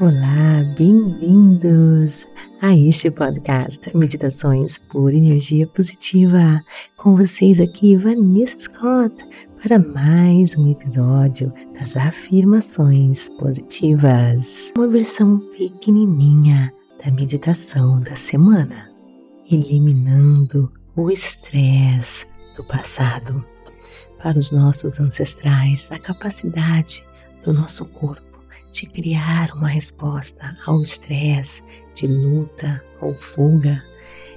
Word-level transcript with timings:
Olá, 0.00 0.64
bem-vindos 0.78 2.26
a 2.62 2.74
este 2.74 3.10
podcast 3.10 3.94
Meditações 3.94 4.78
por 4.78 5.12
Energia 5.12 5.66
Positiva. 5.66 6.58
Com 6.96 7.16
vocês 7.18 7.60
aqui, 7.60 7.98
Vanessa 7.98 8.58
Scott, 8.60 9.14
para 9.62 9.78
mais 9.78 10.56
um 10.56 10.70
episódio 10.72 11.52
das 11.78 11.98
afirmações 11.98 13.28
positivas. 13.28 14.72
Uma 14.74 14.88
versão 14.88 15.38
pequenininha 15.54 16.72
da 17.04 17.10
meditação 17.10 18.00
da 18.00 18.16
semana, 18.16 18.90
eliminando 19.52 20.72
o 20.96 21.10
estresse 21.10 22.26
do 22.56 22.64
passado. 22.64 23.44
Para 24.22 24.38
os 24.38 24.50
nossos 24.50 24.98
ancestrais, 24.98 25.92
a 25.92 25.98
capacidade 25.98 27.04
do 27.44 27.52
nosso 27.52 27.84
corpo 27.84 28.29
de 28.70 28.86
criar 28.86 29.52
uma 29.54 29.68
resposta 29.68 30.56
ao 30.66 30.80
estresse, 30.80 31.62
de 31.94 32.06
luta 32.06 32.82
ou 33.00 33.14
fuga, 33.14 33.82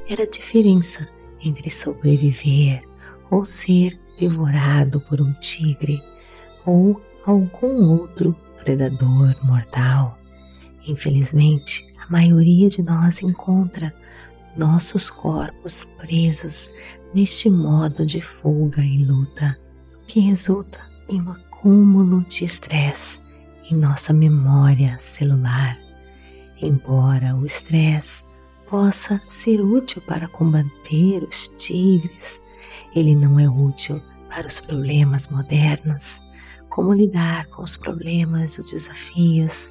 era 0.08 0.24
a 0.24 0.30
diferença 0.30 1.08
entre 1.42 1.70
sobreviver 1.70 2.82
ou 3.30 3.46
ser 3.46 4.00
devorado 4.20 5.00
por 5.02 5.22
um 5.22 5.34
tigre 5.34 6.02
ou 6.66 7.02
algum 7.26 7.90
outro 7.90 8.36
predador 8.64 9.36
mortal. 9.44 10.18
Infelizmente, 10.88 11.88
a 11.98 12.12
maioria 12.12 12.70
de 12.70 12.82
nós 12.82 13.22
encontra 13.22 13.94
nossos 14.58 15.10
corpos 15.10 15.86
presos 15.98 16.70
neste 17.14 17.50
modo 17.50 18.06
de 18.06 18.22
fuga 18.22 18.82
e 18.84 19.04
luta, 19.04 19.58
que 20.08 20.20
resulta 20.20 20.80
em 21.10 21.22
um 21.22 21.32
acúmulo 21.32 22.24
de 22.26 22.44
estresse 22.44 23.23
em 23.70 23.76
nossa 23.76 24.14
memória 24.14 24.98
celular. 25.00 25.78
Embora 26.62 27.36
o 27.36 27.46
estresse 27.46 28.24
possa 28.70 29.22
ser 29.30 29.62
útil 29.62 30.02
para 30.02 30.28
combater 30.28 31.24
os 31.24 31.48
tigres, 31.58 32.42
ele 32.96 33.16
não 33.16 33.40
é 33.40 33.50
útil 33.50 34.02
para 34.30 34.48
os 34.48 34.60
problemas 34.60 35.28
modernos, 35.28 36.22
como 36.70 36.94
lidar 36.94 37.48
com 37.48 37.62
os 37.62 37.78
problemas 37.78 38.56
e 38.56 38.62
os 38.62 38.72
desafios. 38.72 39.70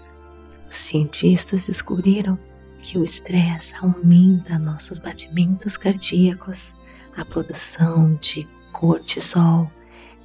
Os 0.71 0.77
cientistas 0.77 1.67
descobriram 1.67 2.39
que 2.81 2.99
o 2.99 3.05
estresse 3.05 3.75
aumenta 3.81 4.59
nossos 4.59 4.99
batimentos 4.99 5.77
cardíacos, 5.77 6.75
a 7.17 7.25
produção 7.25 8.17
de 8.21 8.47
cortisol 8.73 9.71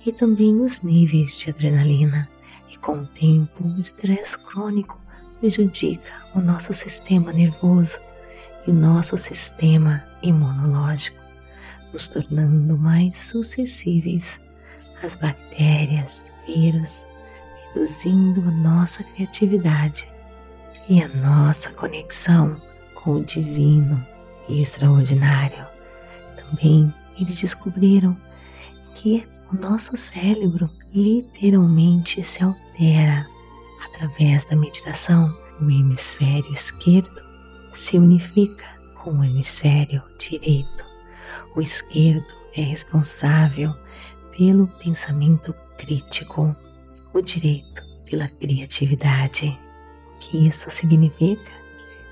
e 0.06 0.12
também 0.12 0.62
os 0.62 0.82
níveis 0.82 1.38
de 1.38 1.50
adrenalina. 1.50 2.30
E 2.70 2.78
com 2.78 3.00
o 3.00 3.08
tempo, 3.08 3.64
o 3.64 3.80
estresse 3.80 4.38
crônico 4.38 5.00
prejudica 5.40 6.12
o 6.36 6.40
nosso 6.40 6.74
sistema 6.74 7.32
nervoso 7.32 8.00
e 8.66 8.72
o 8.72 8.74
nosso 8.74 9.18
sistema 9.18 10.04
imunológico, 10.22 11.18
nos 11.94 12.08
tornando 12.08 12.78
mais 12.78 13.16
suscetíveis 13.16 14.42
às 15.02 15.16
bactérias, 15.16 16.32
vírus, 16.46 17.08
reduzindo 17.74 18.42
a 18.42 18.52
nossa 18.52 19.04
criatividade 19.04 20.10
e 20.90 21.02
a 21.02 21.08
nossa 21.08 21.72
conexão 21.72 22.60
com 22.96 23.18
o 23.18 23.24
divino 23.24 24.06
e 24.50 24.62
extraordinário. 24.62 25.66
Também 26.36 26.94
eles 27.20 27.40
descobriram 27.40 28.18
que 28.96 29.28
o 29.52 29.56
nosso 29.56 29.96
cérebro 29.96 30.70
literalmente 30.98 32.24
se 32.24 32.44
altera 32.44 33.28
através 33.86 34.46
da 34.46 34.56
meditação. 34.56 35.32
O 35.62 35.70
hemisfério 35.70 36.52
esquerdo 36.52 37.22
se 37.74 37.98
unifica 37.98 38.66
com 38.96 39.12
o 39.12 39.24
hemisfério 39.24 40.02
direito. 40.20 40.86
O 41.56 41.62
esquerdo 41.62 42.26
é 42.56 42.62
responsável 42.62 43.74
pelo 44.36 44.68
pensamento 44.68 45.54
crítico, 45.78 46.56
o 47.14 47.22
direito 47.22 47.84
pela 48.06 48.28
criatividade. 48.28 49.58
O 50.16 50.20
que 50.20 50.48
isso 50.48 50.70
significa? 50.70 51.52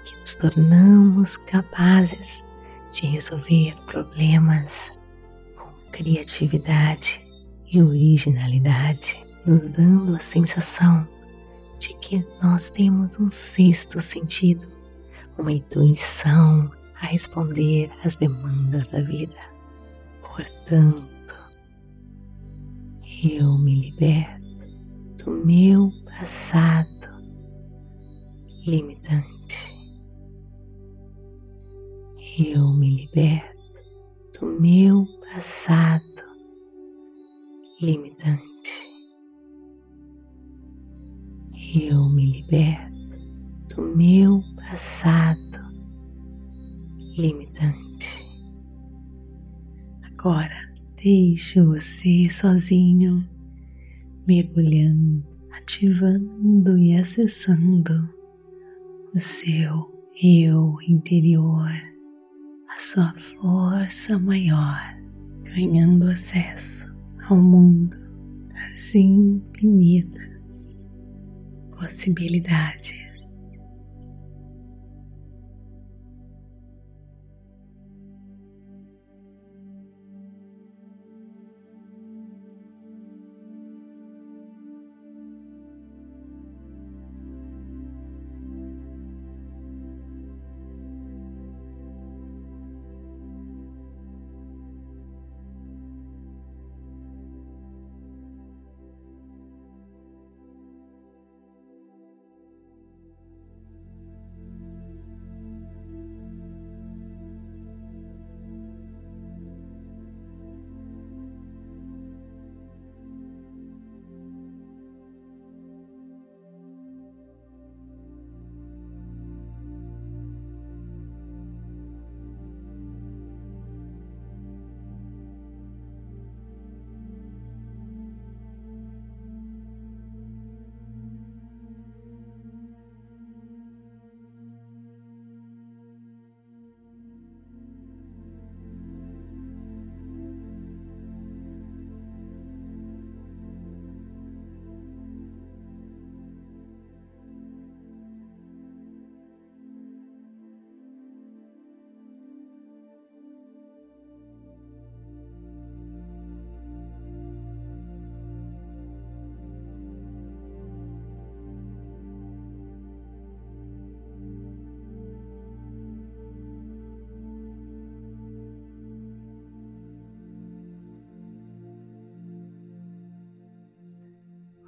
Que 0.06 0.16
nos 0.20 0.36
tornamos 0.36 1.38
capazes 1.38 2.44
de 2.92 3.08
resolver 3.08 3.76
problemas 3.88 4.92
com 5.56 5.72
criatividade 5.92 7.25
e 7.72 7.82
originalidade, 7.82 9.26
nos 9.46 9.68
dando 9.68 10.16
a 10.16 10.20
sensação 10.20 11.08
de 11.80 11.94
que 11.96 12.26
nós 12.42 12.70
temos 12.70 13.20
um 13.20 13.30
sexto 13.30 14.00
sentido, 14.00 14.68
uma 15.38 15.52
intuição 15.52 16.72
a 17.00 17.06
responder 17.08 17.92
às 18.04 18.16
demandas 18.16 18.88
da 18.88 19.02
vida. 19.02 19.36
Portanto, 20.22 21.36
eu 23.24 23.58
me 23.58 23.76
liberto 23.76 24.46
do 25.24 25.46
meu 25.46 25.92
passado 26.06 26.96
limitante. 28.66 29.36
Eu 32.38 32.74
me 32.74 32.96
liberto 32.96 33.56
do 34.40 34.60
meu 34.60 35.08
passado 35.34 36.15
limitante. 37.82 38.46
Eu 41.76 42.08
me 42.10 42.26
liberto 42.32 43.76
do 43.76 43.98
meu 43.98 44.42
passado 44.56 45.60
limitante. 47.18 48.26
Agora 50.04 50.74
deixe 50.96 51.62
você 51.62 52.30
sozinho, 52.30 53.28
mergulhando, 54.26 55.24
ativando 55.52 56.78
e 56.78 56.96
acessando 56.96 58.10
o 59.14 59.20
seu 59.20 59.94
eu 60.24 60.78
interior, 60.88 61.72
a 62.74 62.80
sua 62.80 63.14
força 63.42 64.18
maior, 64.18 64.80
ganhando 65.44 66.10
acesso 66.10 66.95
ao 67.28 67.38
mundo 67.38 67.98
das 68.50 68.94
infinitas 68.94 70.76
possibilidades. 71.78 73.05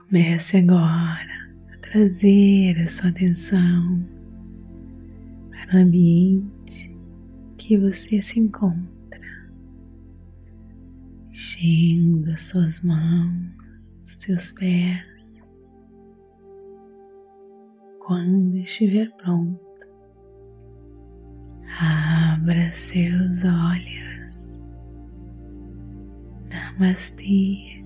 Comece 0.09 0.55
agora 0.55 1.51
a 1.73 1.77
trazer 1.81 2.81
a 2.81 2.87
sua 2.87 3.09
atenção 3.09 4.05
para 5.49 5.79
o 5.79 5.81
ambiente 5.81 6.95
que 7.57 7.77
você 7.77 8.21
se 8.21 8.39
encontra, 8.39 9.19
mexendo 11.27 12.31
as 12.31 12.41
suas 12.41 12.79
mãos, 12.79 13.51
os 14.01 14.09
seus 14.09 14.53
pés. 14.53 15.43
Quando 17.99 18.55
estiver 18.59 19.11
pronto, 19.17 19.59
abra 21.81 22.71
seus 22.71 23.43
olhos. 23.43 24.57
Namastê, 26.49 27.85